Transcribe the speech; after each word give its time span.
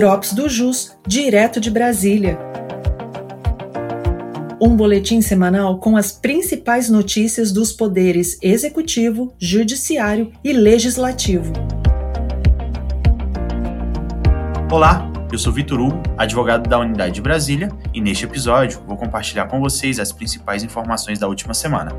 Drops 0.00 0.32
do 0.32 0.48
Jus, 0.48 0.96
direto 1.06 1.60
de 1.60 1.70
Brasília. 1.70 2.38
Um 4.58 4.74
boletim 4.74 5.20
semanal 5.20 5.78
com 5.78 5.94
as 5.94 6.10
principais 6.10 6.88
notícias 6.88 7.52
dos 7.52 7.70
poderes 7.70 8.38
executivo, 8.40 9.34
judiciário 9.38 10.32
e 10.42 10.54
legislativo. 10.54 11.52
Olá, 14.72 15.06
eu 15.30 15.38
sou 15.38 15.52
Vitor 15.52 15.78
Hugo, 15.78 16.02
advogado 16.16 16.66
da 16.66 16.78
Unidade 16.78 17.12
de 17.12 17.20
Brasília, 17.20 17.68
e 17.92 18.00
neste 18.00 18.24
episódio 18.24 18.80
vou 18.86 18.96
compartilhar 18.96 19.48
com 19.48 19.60
vocês 19.60 20.00
as 20.00 20.10
principais 20.12 20.64
informações 20.64 21.18
da 21.18 21.28
última 21.28 21.52
semana. 21.52 21.92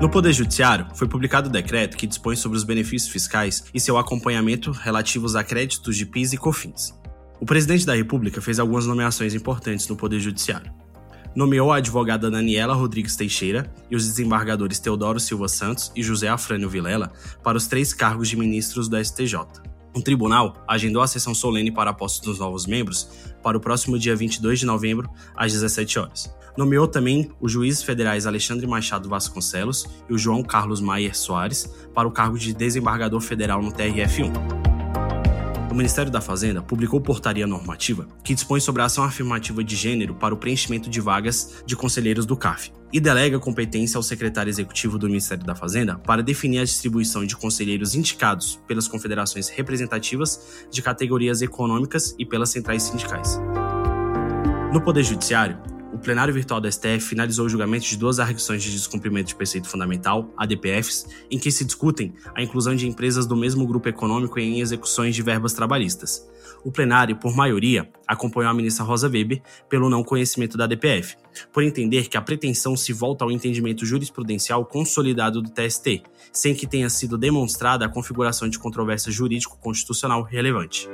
No 0.00 0.08
Poder 0.08 0.32
Judiciário, 0.32 0.86
foi 0.94 1.06
publicado 1.06 1.50
o 1.50 1.52
decreto 1.52 1.94
que 1.94 2.06
dispõe 2.06 2.34
sobre 2.34 2.56
os 2.56 2.64
benefícios 2.64 3.12
fiscais 3.12 3.64
e 3.74 3.78
seu 3.78 3.98
acompanhamento 3.98 4.70
relativos 4.70 5.36
a 5.36 5.44
créditos 5.44 5.94
de 5.94 6.06
PIS 6.06 6.32
e 6.32 6.38
COFINS. 6.38 6.98
O 7.38 7.44
presidente 7.44 7.84
da 7.84 7.94
República 7.94 8.40
fez 8.40 8.58
algumas 8.58 8.86
nomeações 8.86 9.34
importantes 9.34 9.86
no 9.88 9.96
Poder 9.96 10.18
Judiciário. 10.18 10.72
Nomeou 11.36 11.70
a 11.70 11.76
advogada 11.76 12.30
Daniela 12.30 12.72
Rodrigues 12.72 13.14
Teixeira 13.14 13.70
e 13.90 13.94
os 13.94 14.06
desembargadores 14.06 14.78
Teodoro 14.78 15.20
Silva 15.20 15.48
Santos 15.48 15.92
e 15.94 16.02
José 16.02 16.28
Afrânio 16.28 16.70
Vilela 16.70 17.12
para 17.44 17.58
os 17.58 17.66
três 17.66 17.92
cargos 17.92 18.30
de 18.30 18.38
ministros 18.38 18.88
do 18.88 18.96
STJ. 19.04 19.36
Um 19.94 20.00
tribunal 20.00 20.56
agendou 20.68 21.02
a 21.02 21.06
sessão 21.06 21.34
solene 21.34 21.72
para 21.72 21.90
a 21.90 21.94
posse 21.94 22.22
dos 22.22 22.38
novos 22.38 22.66
membros 22.66 23.08
para 23.42 23.56
o 23.56 23.60
próximo 23.60 23.98
dia 23.98 24.14
22 24.14 24.60
de 24.60 24.66
novembro, 24.66 25.10
às 25.34 25.52
17 25.52 25.98
horas. 25.98 26.34
Nomeou 26.56 26.86
também 26.86 27.30
os 27.40 27.50
juízes 27.52 27.82
federais 27.82 28.26
Alexandre 28.26 28.66
Machado 28.66 29.08
Vasconcelos 29.08 29.86
e 30.08 30.14
o 30.14 30.18
João 30.18 30.42
Carlos 30.42 30.80
Maier 30.80 31.16
Soares 31.16 31.72
para 31.94 32.08
o 32.08 32.12
cargo 32.12 32.38
de 32.38 32.52
desembargador 32.52 33.20
federal 33.20 33.62
no 33.62 33.72
TRF1. 33.72 34.59
O 35.70 35.74
Ministério 35.74 36.10
da 36.10 36.20
Fazenda 36.20 36.60
publicou 36.60 37.00
portaria 37.00 37.46
normativa 37.46 38.08
que 38.24 38.34
dispõe 38.34 38.58
sobre 38.58 38.82
a 38.82 38.86
ação 38.86 39.04
afirmativa 39.04 39.62
de 39.62 39.76
gênero 39.76 40.16
para 40.16 40.34
o 40.34 40.36
preenchimento 40.36 40.90
de 40.90 41.00
vagas 41.00 41.62
de 41.64 41.76
conselheiros 41.76 42.26
do 42.26 42.36
CAF 42.36 42.72
e 42.92 42.98
delega 42.98 43.38
competência 43.38 43.96
ao 43.96 44.02
secretário 44.02 44.50
executivo 44.50 44.98
do 44.98 45.06
Ministério 45.06 45.44
da 45.44 45.54
Fazenda 45.54 45.96
para 45.96 46.24
definir 46.24 46.58
a 46.58 46.64
distribuição 46.64 47.24
de 47.24 47.36
conselheiros 47.36 47.94
indicados 47.94 48.60
pelas 48.66 48.88
confederações 48.88 49.48
representativas 49.48 50.66
de 50.72 50.82
categorias 50.82 51.40
econômicas 51.40 52.16
e 52.18 52.26
pelas 52.26 52.50
centrais 52.50 52.82
sindicais. 52.82 53.40
No 54.72 54.80
Poder 54.80 55.04
Judiciário, 55.04 55.56
o 55.92 55.98
plenário 55.98 56.32
virtual 56.32 56.60
da 56.60 56.70
STF 56.70 57.00
finalizou 57.00 57.46
o 57.46 57.48
julgamento 57.48 57.86
de 57.86 57.96
duas 57.96 58.20
arguições 58.20 58.62
de 58.62 58.70
descumprimento 58.70 59.28
de 59.28 59.34
preceito 59.34 59.68
fundamental, 59.68 60.32
ADPFs, 60.36 61.06
em 61.30 61.38
que 61.38 61.50
se 61.50 61.64
discutem 61.64 62.14
a 62.34 62.42
inclusão 62.42 62.74
de 62.74 62.86
empresas 62.86 63.26
do 63.26 63.36
mesmo 63.36 63.66
grupo 63.66 63.88
econômico 63.88 64.38
em 64.38 64.60
execuções 64.60 65.14
de 65.14 65.22
verbas 65.22 65.52
trabalhistas. 65.52 66.28
O 66.64 66.70
plenário, 66.70 67.16
por 67.16 67.34
maioria, 67.34 67.90
acompanhou 68.06 68.50
a 68.50 68.54
ministra 68.54 68.84
Rosa 68.84 69.08
Weber 69.08 69.42
pelo 69.68 69.88
não 69.88 70.04
conhecimento 70.04 70.56
da 70.56 70.64
ADPF, 70.64 71.16
por 71.52 71.62
entender 71.62 72.08
que 72.08 72.16
a 72.16 72.22
pretensão 72.22 72.76
se 72.76 72.92
volta 72.92 73.24
ao 73.24 73.30
entendimento 73.30 73.84
jurisprudencial 73.84 74.64
consolidado 74.66 75.40
do 75.40 75.50
TST, 75.50 76.02
sem 76.32 76.54
que 76.54 76.66
tenha 76.66 76.90
sido 76.90 77.16
demonstrada 77.16 77.84
a 77.86 77.88
configuração 77.88 78.48
de 78.48 78.58
controvérsia 78.58 79.10
jurídico-constitucional 79.10 80.22
relevante. 80.22 80.88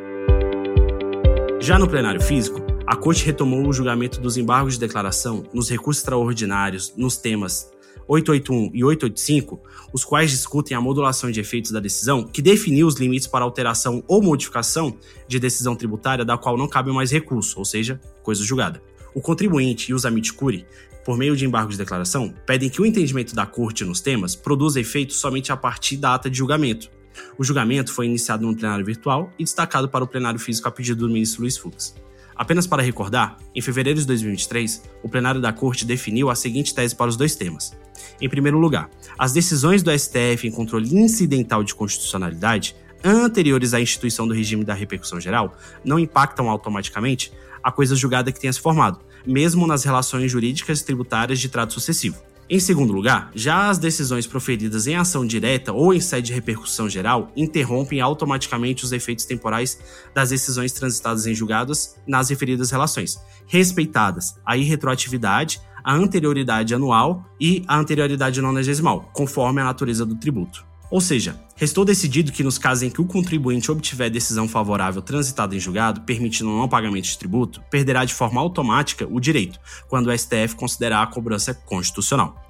Já 1.60 1.78
no 1.78 1.88
plenário 1.88 2.20
físico, 2.20 2.75
a 2.87 2.95
Corte 2.95 3.25
retomou 3.25 3.67
o 3.67 3.73
julgamento 3.73 4.20
dos 4.20 4.37
embargos 4.37 4.75
de 4.75 4.81
declaração 4.81 5.45
nos 5.53 5.69
recursos 5.69 6.01
extraordinários 6.03 6.95
nos 6.97 7.17
temas 7.17 7.69
881 8.06 8.70
e 8.73 8.84
885, 8.84 9.61
os 9.93 10.05
quais 10.05 10.31
discutem 10.31 10.77
a 10.77 10.81
modulação 10.81 11.28
de 11.28 11.41
efeitos 11.41 11.73
da 11.73 11.81
decisão, 11.81 12.23
que 12.23 12.41
definiu 12.41 12.87
os 12.87 12.95
limites 12.95 13.27
para 13.27 13.45
alteração 13.45 14.05
ou 14.06 14.23
modificação 14.23 14.97
de 15.27 15.41
decisão 15.41 15.75
tributária 15.75 16.25
da 16.25 16.39
qual 16.39 16.56
não 16.56 16.69
cabe 16.69 16.93
mais 16.93 17.11
recurso, 17.11 17.59
ou 17.59 17.65
seja, 17.65 18.01
coisa 18.23 18.45
julgada. 18.45 18.81
O 19.12 19.21
contribuinte 19.21 19.91
e 19.91 19.94
os 19.94 20.06
amici 20.06 20.33
curiae, 20.33 20.65
por 21.05 21.19
meio 21.19 21.34
de 21.34 21.44
embargos 21.44 21.75
de 21.75 21.78
declaração, 21.78 22.33
pedem 22.47 22.71
que 22.71 22.81
o 22.81 22.87
entendimento 22.87 23.34
da 23.34 23.47
Corte 23.47 23.84
nos 23.84 24.00
temas 24.00 24.37
produza 24.37 24.81
efeitos 24.81 25.16
somente 25.16 25.50
a 25.50 25.56
partir 25.56 25.97
da 25.97 26.15
ata 26.15 26.31
de 26.31 26.39
julgamento. 26.39 26.89
O 27.37 27.43
julgamento 27.43 27.93
foi 27.93 28.06
iniciado 28.06 28.47
no 28.47 28.55
plenário 28.55 28.84
virtual 28.84 29.33
e 29.37 29.43
destacado 29.43 29.89
para 29.89 30.05
o 30.05 30.06
plenário 30.06 30.39
físico 30.39 30.69
a 30.69 30.71
pedido 30.71 31.06
do 31.06 31.12
ministro 31.12 31.43
Luiz 31.43 31.56
Fux. 31.56 31.94
Apenas 32.36 32.66
para 32.66 32.82
recordar, 32.82 33.38
em 33.54 33.62
fevereiro 33.62 33.98
de 33.98 34.06
2023, 34.06 34.82
o 35.02 35.08
plenário 35.08 35.41
da 35.41 35.52
Corte 35.52 35.86
definiu 35.86 36.28
a 36.28 36.34
seguinte 36.34 36.74
tese 36.74 36.94
para 36.94 37.08
os 37.08 37.16
dois 37.16 37.34
temas. 37.34 37.74
Em 38.20 38.28
primeiro 38.28 38.58
lugar, 38.58 38.91
as 39.19 39.32
decisões 39.32 39.82
do 39.82 39.91
STF 39.91 40.47
em 40.47 40.50
controle 40.50 40.94
incidental 40.94 41.64
de 41.64 41.74
constitucionalidade, 41.74 42.76
anteriores 43.02 43.72
à 43.72 43.80
instituição 43.80 44.28
do 44.28 44.34
regime 44.34 44.64
da 44.64 44.74
repercussão 44.74 45.20
geral, 45.20 45.56
não 45.82 45.98
impactam 45.98 46.50
automaticamente 46.50 47.32
a 47.62 47.72
coisa 47.72 47.97
julgada 47.97 48.30
que 48.30 48.41
tenha 48.41 48.53
se 48.53 48.60
formado, 48.60 49.00
mesmo 49.26 49.66
nas 49.66 49.84
relações 49.84 50.30
jurídicas 50.30 50.82
tributárias 50.82 51.41
de 51.41 51.48
trato 51.48 51.72
sucessivo. 51.72 52.16
Em 52.49 52.61
segundo 52.61 52.93
lugar, 52.93 53.33
já 53.34 53.69
as 53.69 53.77
decisões 53.77 54.25
proferidas 54.25 54.87
em 54.87 54.95
ação 54.95 55.27
direta 55.27 55.73
ou 55.73 55.93
em 55.93 56.01
sede 56.01 56.29
de 56.29 56.33
repercussão 56.33 56.89
geral 56.89 57.33
interrompem 57.37 58.01
automaticamente 58.01 58.84
os 58.84 58.93
efeitos 58.93 59.25
temporais 59.25 59.81
das 60.15 60.31
decisões 60.31 60.71
transitadas 60.71 61.27
em 61.27 61.34
julgados 61.34 61.97
nas 62.07 62.31
referidas 62.31 62.71
relações, 62.71 63.19
respeitadas 63.49 64.37
a 64.47 64.57
irretroatividade, 64.57 65.61
a 65.83 65.93
anterioridade 65.93 66.73
anual 66.73 67.25
e 67.41 67.65
a 67.67 67.77
anterioridade 67.77 68.41
nonagesimal, 68.41 69.11
conforme 69.13 69.61
a 69.61 69.65
natureza 69.65 70.07
do 70.07 70.15
tributo. 70.15 70.65
Ou 70.91 71.00
seja, 71.00 71.41
restou 71.56 71.84
decidido 71.84 72.30
que 72.30 72.44
nos 72.44 72.58
casos 72.58 72.84
em 72.84 72.91
que 72.91 73.00
o 73.00 73.06
contribuinte 73.06 73.70
obtiver 73.70 74.10
decisão 74.10 74.48
favorável 74.48 75.02
transitada 75.02 75.54
em 75.56 75.60
julgado, 75.60 76.02
permitindo 76.02 76.50
o 76.50 76.56
não 76.56 76.69
pagamento 76.69 77.04
de 77.04 77.19
tributo, 77.19 77.60
perderá 77.70 78.04
de 78.04 78.14
forma 78.14 78.41
automática 78.41 79.06
o 79.10 79.19
direito, 79.19 79.58
quando 79.88 80.06
o 80.06 80.16
STF 80.16 80.54
considerar 80.54 81.02
a 81.02 81.06
cobrança 81.06 81.52
constitucional. 81.52 82.42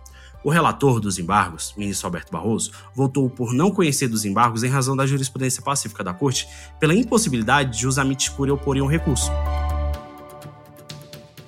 O 0.45 0.51
relator 0.51 1.01
dos 1.01 1.19
embargos, 1.19 1.75
ministro 1.77 2.07
Alberto 2.07 2.31
Barroso, 2.31 2.71
votou 2.95 3.29
por 3.29 3.53
não 3.53 3.71
conhecer 3.71 4.07
dos 4.07 4.25
embargos 4.25 4.63
em 4.63 4.69
razão 4.69 4.95
da 4.95 5.07
jurisprudência 5.07 5.63
pacífica 5.63 6.05
da 6.05 6.15
Corte 6.15 6.47
pela 6.79 6.95
impossibilidade 6.95 7.79
de 7.79 7.87
os 7.87 7.99
amici 7.99 8.31
curiae 8.31 8.53
oporem 8.53 8.83
um 8.83 8.87
recurso. 8.87 9.31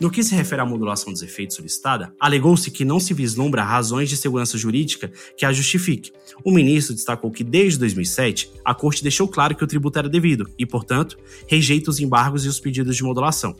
No 0.00 0.12
que 0.12 0.22
se 0.22 0.32
refere 0.32 0.62
à 0.62 0.64
modulação 0.64 1.12
dos 1.12 1.22
efeitos 1.22 1.56
solicitada, 1.56 2.14
alegou-se 2.20 2.70
que 2.70 2.84
não 2.84 3.00
se 3.00 3.12
vislumbra 3.12 3.64
razões 3.64 4.08
de 4.08 4.16
segurança 4.16 4.56
jurídica 4.56 5.10
que 5.36 5.44
a 5.44 5.52
justifique. 5.52 6.12
O 6.44 6.52
ministro 6.52 6.94
destacou 6.94 7.32
que 7.32 7.42
desde 7.42 7.80
2007 7.80 8.48
a 8.64 8.72
Corte 8.72 9.02
deixou 9.02 9.26
claro 9.26 9.56
que 9.56 9.64
o 9.64 9.66
tributo 9.66 9.98
era 9.98 10.08
devido 10.08 10.48
e, 10.56 10.64
portanto, 10.64 11.18
rejeita 11.48 11.90
os 11.90 11.98
embargos 11.98 12.44
e 12.44 12.48
os 12.48 12.60
pedidos 12.60 12.96
de 12.96 13.02
modulação. 13.02 13.56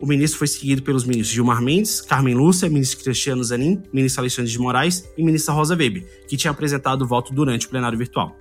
O 0.00 0.06
ministro 0.06 0.38
foi 0.38 0.46
seguido 0.46 0.82
pelos 0.82 1.04
ministros 1.04 1.34
Gilmar 1.34 1.60
Mendes, 1.60 2.00
Carmen 2.00 2.34
Lúcia, 2.34 2.70
ministro 2.70 3.04
Cristiano 3.04 3.44
Zanin, 3.44 3.82
ministro 3.92 4.22
Alexandre 4.22 4.50
de 4.50 4.58
Moraes 4.58 5.06
e 5.18 5.22
ministra 5.22 5.52
Rosa 5.52 5.76
Weber, 5.76 6.06
que 6.26 6.38
tinha 6.38 6.52
apresentado 6.52 7.02
o 7.02 7.06
voto 7.06 7.34
durante 7.34 7.66
o 7.66 7.68
plenário 7.68 7.98
virtual. 7.98 8.34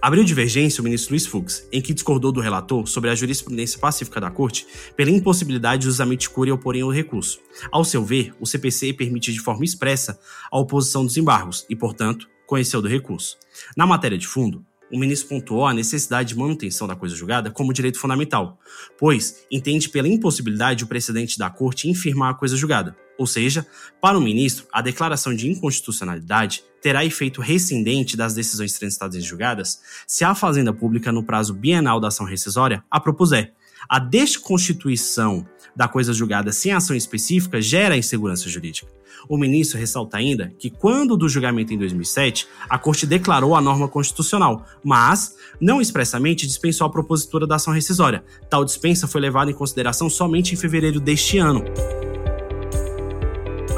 Abriu 0.00 0.22
divergência 0.22 0.80
o 0.80 0.84
ministro 0.84 1.12
Luiz 1.12 1.26
Fux, 1.26 1.66
em 1.72 1.82
que 1.82 1.92
discordou 1.92 2.30
do 2.30 2.40
relator 2.40 2.86
sobre 2.86 3.10
a 3.10 3.16
jurisprudência 3.16 3.80
pacífica 3.80 4.20
da 4.20 4.30
Corte 4.30 4.64
pela 4.96 5.10
impossibilidade 5.10 5.86
dos 5.86 6.00
amici 6.00 6.30
curiae 6.30 6.52
oporem 6.52 6.84
o 6.84 6.90
recurso. 6.90 7.40
Ao 7.70 7.84
seu 7.84 8.04
ver, 8.04 8.32
o 8.38 8.46
CPC 8.46 8.92
permite 8.92 9.32
de 9.32 9.40
forma 9.40 9.64
expressa 9.64 10.18
a 10.52 10.58
oposição 10.58 11.04
dos 11.04 11.16
embargos 11.16 11.66
e, 11.68 11.74
portanto, 11.74 12.28
conheceu 12.46 12.80
do 12.80 12.86
recurso. 12.86 13.36
Na 13.76 13.86
matéria 13.86 14.16
de 14.16 14.26
fundo, 14.26 14.64
o 14.92 14.98
ministro 14.98 15.28
pontuou 15.28 15.66
a 15.66 15.74
necessidade 15.74 16.30
de 16.30 16.38
manutenção 16.38 16.86
da 16.86 16.96
coisa 16.96 17.14
julgada 17.14 17.50
como 17.50 17.72
direito 17.72 17.98
fundamental, 17.98 18.58
pois 18.98 19.44
entende 19.50 19.88
pela 19.88 20.08
impossibilidade 20.08 20.84
o 20.84 20.86
precedente 20.86 21.38
da 21.38 21.50
Corte 21.50 21.88
infirmar 21.88 22.30
a 22.30 22.34
coisa 22.34 22.56
julgada. 22.56 22.96
Ou 23.18 23.26
seja, 23.26 23.66
para 24.00 24.16
o 24.16 24.20
ministro, 24.20 24.66
a 24.72 24.80
declaração 24.80 25.34
de 25.34 25.50
inconstitucionalidade 25.50 26.62
terá 26.80 27.04
efeito 27.04 27.40
rescindente 27.40 28.16
das 28.16 28.34
decisões 28.34 28.72
transitadas 28.78 29.16
em 29.16 29.20
julgadas 29.20 29.80
se 30.06 30.24
a 30.24 30.34
Fazenda 30.34 30.72
Pública, 30.72 31.10
no 31.10 31.24
prazo 31.24 31.52
bienal 31.52 31.98
da 31.98 32.08
ação 32.08 32.24
rescisória, 32.24 32.84
a 32.88 33.00
propuser. 33.00 33.54
A 33.88 33.98
desconstituição 33.98 35.46
da 35.76 35.86
coisa 35.86 36.12
julgada 36.12 36.52
sem 36.52 36.72
ação 36.72 36.96
específica 36.96 37.60
gera 37.60 37.96
insegurança 37.96 38.48
jurídica. 38.48 38.88
O 39.28 39.36
ministro 39.36 39.78
ressalta 39.78 40.16
ainda 40.16 40.52
que, 40.58 40.70
quando 40.70 41.16
do 41.16 41.28
julgamento 41.28 41.72
em 41.72 41.78
2007, 41.78 42.48
a 42.68 42.78
Corte 42.78 43.06
declarou 43.06 43.54
a 43.54 43.60
norma 43.60 43.88
constitucional, 43.88 44.66
mas 44.82 45.36
não 45.60 45.80
expressamente 45.80 46.46
dispensou 46.46 46.86
a 46.86 46.90
propositura 46.90 47.46
da 47.46 47.56
ação 47.56 47.72
rescisória. 47.72 48.24
Tal 48.48 48.64
dispensa 48.64 49.06
foi 49.06 49.20
levada 49.20 49.50
em 49.50 49.54
consideração 49.54 50.08
somente 50.08 50.54
em 50.54 50.56
fevereiro 50.56 51.00
deste 51.00 51.38
ano. 51.38 51.64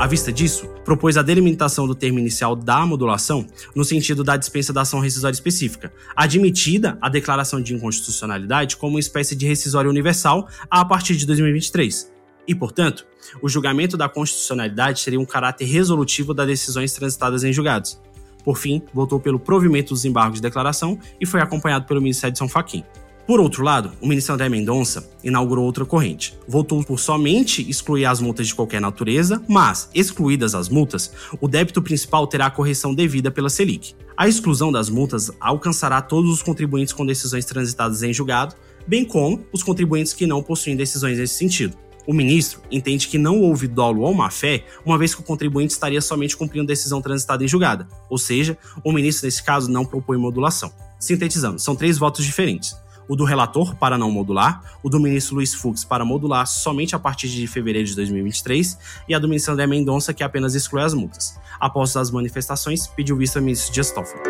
À 0.01 0.07
vista 0.07 0.33
disso, 0.33 0.67
propôs 0.83 1.19
a 1.19 1.23
delimitação 1.23 1.87
do 1.87 1.95
termo 1.95 2.19
inicial 2.19 2.57
da 2.57 2.87
modulação 2.87 3.47
no 3.77 3.85
sentido 3.85 4.25
da 4.25 4.35
dispensa 4.35 4.73
da 4.73 4.81
ação 4.81 4.99
rescisória 4.99 5.35
específica, 5.35 5.93
admitida 6.17 6.97
a 7.03 7.11
declaração 7.11 7.61
de 7.61 7.75
inconstitucionalidade 7.75 8.79
como 8.79 8.95
uma 8.95 8.99
espécie 8.99 9.37
de 9.37 9.47
rescisória 9.47 9.91
universal 9.91 10.49
a 10.71 10.83
partir 10.87 11.17
de 11.17 11.27
2023. 11.27 12.11
E, 12.49 12.55
portanto, 12.55 13.07
o 13.43 13.49
julgamento 13.51 13.95
da 13.95 14.09
constitucionalidade 14.09 15.05
teria 15.05 15.21
um 15.21 15.27
caráter 15.27 15.67
resolutivo 15.67 16.33
das 16.33 16.47
decisões 16.47 16.95
transitadas 16.95 17.45
em 17.45 17.53
julgados. 17.53 18.01
Por 18.43 18.57
fim, 18.57 18.81
votou 18.95 19.21
pelo 19.21 19.39
provimento 19.39 19.93
dos 19.93 20.07
embargos 20.07 20.37
de 20.37 20.43
declaração 20.43 20.99
e 21.21 21.27
foi 21.27 21.43
acompanhado 21.43 21.85
pelo 21.85 22.01
ministro 22.01 22.27
Edson 22.27 22.49
Fachin. 22.49 22.85
Por 23.31 23.39
outro 23.39 23.63
lado, 23.63 23.93
o 24.01 24.09
ministro 24.09 24.35
André 24.35 24.49
Mendonça 24.49 25.09
inaugurou 25.23 25.65
outra 25.65 25.85
corrente. 25.85 26.37
Votou 26.49 26.83
por 26.83 26.99
somente 26.99 27.63
excluir 27.71 28.05
as 28.05 28.21
multas 28.21 28.49
de 28.49 28.55
qualquer 28.57 28.81
natureza, 28.81 29.41
mas, 29.49 29.89
excluídas 29.95 30.53
as 30.53 30.69
multas, 30.69 31.13
o 31.41 31.47
débito 31.47 31.81
principal 31.81 32.27
terá 32.27 32.47
a 32.47 32.51
correção 32.51 32.93
devida 32.93 33.31
pela 33.31 33.49
Selic. 33.49 33.95
A 34.17 34.27
exclusão 34.27 34.73
das 34.73 34.91
multas 34.91 35.31
alcançará 35.39 36.03
todos 36.03 36.29
os 36.29 36.43
contribuintes 36.43 36.93
com 36.93 37.07
decisões 37.07 37.45
transitadas 37.45 38.03
em 38.03 38.13
julgado, 38.13 38.57
bem 38.85 39.05
como 39.05 39.47
os 39.53 39.63
contribuintes 39.63 40.13
que 40.13 40.27
não 40.27 40.43
possuem 40.43 40.75
decisões 40.75 41.17
nesse 41.17 41.35
sentido. 41.35 41.77
O 42.09 42.13
ministro 42.13 42.61
entende 42.69 43.07
que 43.07 43.17
não 43.17 43.41
houve 43.43 43.69
dolo 43.69 44.03
ou 44.03 44.13
má-fé, 44.13 44.65
uma 44.85 44.99
vez 44.99 45.15
que 45.15 45.21
o 45.21 45.25
contribuinte 45.25 45.73
estaria 45.73 46.01
somente 46.01 46.37
cumprindo 46.37 46.67
decisão 46.67 47.01
transitada 47.01 47.45
em 47.45 47.47
julgada, 47.47 47.87
ou 48.09 48.19
seja, 48.19 48.59
o 48.83 48.91
ministro, 48.91 49.27
nesse 49.27 49.41
caso, 49.41 49.71
não 49.71 49.85
propõe 49.85 50.19
modulação. 50.19 50.73
Sintetizando, 50.99 51.61
são 51.61 51.77
três 51.77 51.97
votos 51.97 52.25
diferentes 52.25 52.75
o 53.11 53.17
do 53.17 53.25
relator 53.25 53.75
para 53.75 53.99
não 53.99 54.09
modular, 54.09 54.63
o 54.85 54.89
do 54.89 55.01
ministro 55.01 55.35
Luiz 55.35 55.53
Fux 55.53 55.83
para 55.85 56.05
modular 56.05 56.47
somente 56.47 56.95
a 56.95 56.99
partir 56.99 57.29
de 57.29 57.45
fevereiro 57.49 57.89
de 57.89 57.97
2023 57.97 58.79
e 59.09 59.15
a 59.17 59.19
do 59.19 59.27
ministro 59.27 59.53
André 59.53 59.67
Mendonça 59.67 60.15
que 60.15 60.23
apenas 60.23 60.55
exclui 60.55 60.81
as 60.81 60.95
multas. 60.95 61.37
Após 61.59 61.97
as 61.97 62.13
manifestações, 62.13 62.87
pediu 62.87 63.17
visto 63.17 63.37
ao 63.37 63.43
ministro 63.43 63.75
Dias 63.75 63.91
Toffoli. 63.91 64.23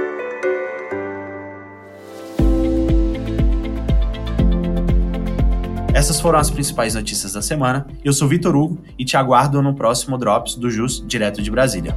Essas 5.93 6.19
foram 6.19 6.39
as 6.39 6.51
principais 6.51 6.95
notícias 6.95 7.35
da 7.35 7.43
semana. 7.43 7.87
Eu 8.03 8.15
sou 8.15 8.27
Vitor 8.27 8.57
Hugo 8.57 8.79
e 8.99 9.05
te 9.05 9.15
aguardo 9.15 9.61
no 9.61 9.75
próximo 9.75 10.17
Drops 10.17 10.55
do 10.55 10.71
JUS 10.71 11.05
direto 11.07 11.43
de 11.43 11.51
Brasília. 11.51 11.95